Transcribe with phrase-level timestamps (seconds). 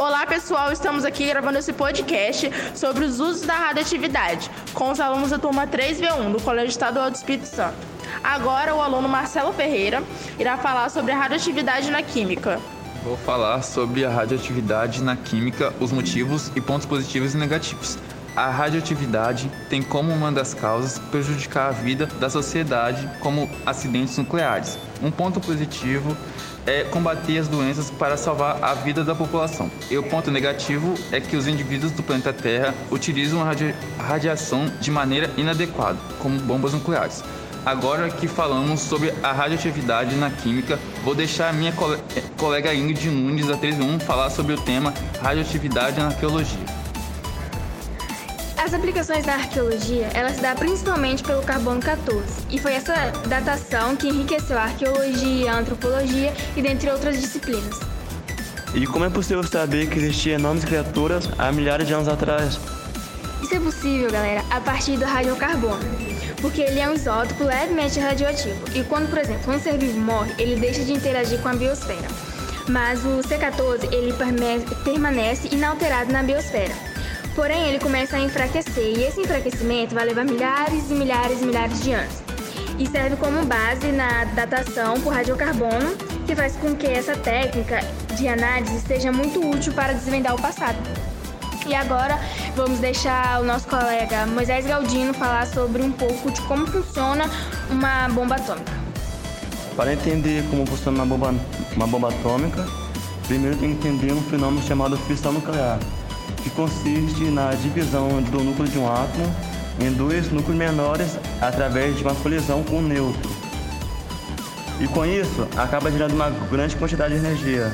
[0.00, 5.28] Olá, pessoal, estamos aqui gravando esse podcast sobre os usos da radioatividade com os alunos
[5.28, 7.76] da turma 3V1 do Colégio Estadual do Espírito Santo.
[8.24, 10.02] Agora, o aluno Marcelo Ferreira
[10.38, 12.58] irá falar sobre a radioatividade na química.
[13.04, 17.98] Vou falar sobre a radioatividade na química, os motivos e pontos positivos e negativos.
[18.34, 24.78] A radioatividade tem como uma das causas prejudicar a vida da sociedade, como acidentes nucleares.
[25.02, 26.16] Um ponto positivo
[26.66, 29.70] é combater as doenças para salvar a vida da população.
[29.90, 34.90] E o ponto negativo é que os indivíduos do planeta Terra utilizam a radiação de
[34.90, 37.22] maneira inadequada, como bombas nucleares.
[37.64, 41.74] Agora que falamos sobre a radioatividade na química, vou deixar a minha
[42.38, 46.79] colega Ingrid Nunes, da 31, falar sobre o tema radioatividade na arqueologia.
[48.62, 52.94] As aplicações da arqueologia, ela se dá principalmente pelo carbono 14, e foi essa
[53.26, 57.80] datação que enriqueceu a arqueologia, a antropologia e dentre outras disciplinas.
[58.74, 62.60] E como é possível saber que existiam enormes criaturas há milhares de anos atrás?
[63.42, 65.80] Isso é possível, galera, a partir do radiocarbono,
[66.42, 70.34] porque ele é um isótopo levemente radioativo, e quando, por exemplo, um ser vivo morre,
[70.38, 72.08] ele deixa de interagir com a biosfera.
[72.68, 74.12] Mas o C14, ele
[74.84, 76.89] permanece inalterado na biosfera.
[77.34, 81.82] Porém, ele começa a enfraquecer e esse enfraquecimento vai levar milhares e milhares e milhares
[81.82, 82.22] de anos.
[82.78, 87.80] E serve como base na datação por radiocarbono, que faz com que essa técnica
[88.16, 90.78] de análise seja muito útil para desvendar o passado.
[91.66, 92.18] E agora
[92.56, 97.30] vamos deixar o nosso colega Moisés Galdino falar sobre um pouco de como funciona
[97.70, 98.72] uma bomba atômica.
[99.76, 101.34] Para entender como funciona uma bomba,
[101.76, 102.66] uma bomba atômica,
[103.28, 105.78] primeiro tem que entender um fenômeno chamado fissão nuclear
[106.42, 109.34] que consiste na divisão do núcleo de um átomo
[109.80, 113.30] em dois núcleos menores através de uma colisão com um neutro.
[114.80, 117.70] E com isso, acaba gerando uma grande quantidade de energia.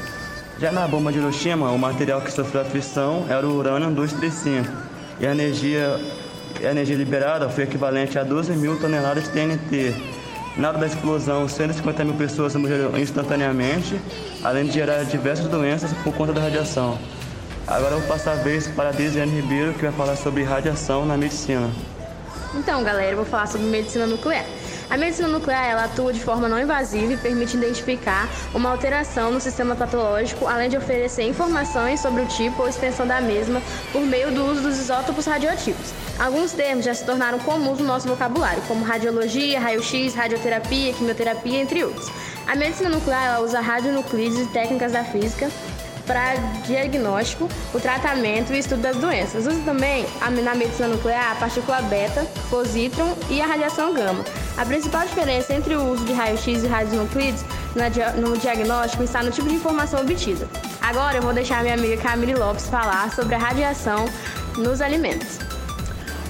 [0.58, 4.68] Já na bomba de Hiroshima, o material que sofreu a fissão era o urânio 235,
[5.20, 6.00] e a energia,
[6.60, 9.94] a energia liberada foi equivalente a 12 mil toneladas de TNT.
[10.56, 14.00] Na hora da explosão, 150 mil pessoas morreram instantaneamente,
[14.42, 16.98] além de gerar diversas doenças por conta da radiação.
[17.66, 21.04] Agora eu vou passar a vez para a Desiane Ribeiro, que vai falar sobre radiação
[21.04, 21.68] na medicina.
[22.54, 24.44] Então, galera, eu vou falar sobre medicina nuclear.
[24.88, 29.40] A medicina nuclear ela atua de forma não invasiva e permite identificar uma alteração no
[29.40, 33.60] sistema patológico, além de oferecer informações sobre o tipo ou extensão da mesma
[33.90, 35.92] por meio do uso dos isótopos radioativos.
[36.20, 41.82] Alguns termos já se tornaram comuns no nosso vocabulário, como radiologia, raio-x, radioterapia, quimioterapia, entre
[41.82, 42.08] outros.
[42.46, 45.50] A medicina nuclear ela usa radionuclides e técnicas da física
[46.06, 46.34] para
[46.66, 49.46] diagnóstico, o tratamento e estudo das doenças.
[49.46, 50.06] Usa também
[50.42, 54.24] na medicina nuclear a partícula beta, positron e a radiação gama.
[54.56, 57.44] A principal diferença entre o uso de raio-x e radionuclides
[58.16, 60.48] no diagnóstico está no tipo de informação obtida.
[60.80, 64.06] Agora eu vou deixar minha amiga Camille Lopes falar sobre a radiação
[64.56, 65.38] nos alimentos.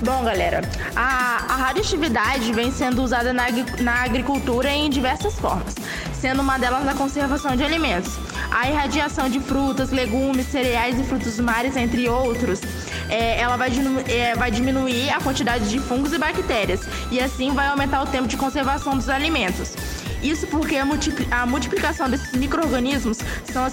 [0.02, 0.60] Bom, galera,
[0.94, 3.46] a, a radioatividade vem sendo usada na,
[3.80, 5.74] na agricultura em diversas formas,
[6.20, 8.12] sendo uma delas na conservação de alimentos.
[8.50, 12.60] A irradiação de frutas, legumes, cereais e frutos do mares, entre outros,
[13.08, 13.70] é, ela vai,
[14.08, 18.28] é, vai diminuir a quantidade de fungos e bactérias e assim vai aumentar o tempo
[18.28, 19.74] de conservação dos alimentos.
[20.22, 23.66] Isso porque a multiplicação desses micro-organismos são,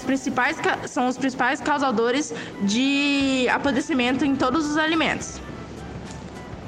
[0.86, 2.32] são os principais causadores
[2.62, 5.40] de apodrecimento em todos os alimentos.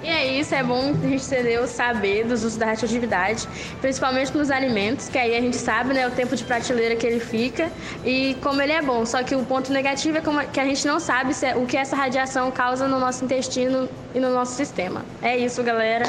[0.06, 3.49] E é isso, é bom a gente entender saber dos usos da radioatividade,
[3.81, 7.19] principalmente nos alimentos, que aí a gente sabe né, o tempo de prateleira que ele
[7.19, 7.72] fica
[8.05, 9.05] e como ele é bom.
[9.05, 11.97] Só que o ponto negativo é que a gente não sabe é, o que essa
[11.97, 15.05] radiação causa no nosso intestino e no nosso sistema.
[15.21, 16.06] É isso, galera.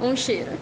[0.00, 0.52] Um cheiro.